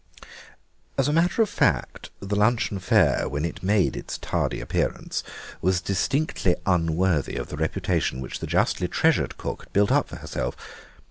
As 0.97 1.07
a 1.07 1.13
matter 1.13 1.43
of 1.43 1.49
fact, 1.49 2.09
the 2.19 2.35
luncheon 2.35 2.79
fare, 2.79 3.29
when 3.29 3.45
it 3.45 3.61
made 3.61 3.95
its 3.95 4.17
tardy 4.17 4.59
appearance, 4.59 5.23
was 5.61 5.79
distinctly 5.79 6.55
unworthy 6.65 7.35
of 7.35 7.49
the 7.49 7.57
reputation 7.57 8.19
which 8.19 8.39
the 8.39 8.47
justly 8.47 8.87
treasured 8.87 9.37
cook 9.37 9.65
had 9.65 9.73
built 9.73 9.91
up 9.91 10.09
for 10.09 10.15
herself. 10.15 10.55